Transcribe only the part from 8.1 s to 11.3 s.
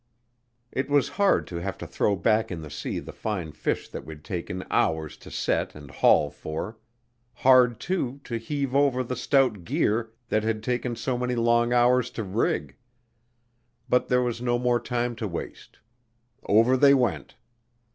to heave over the stout gear that had taken so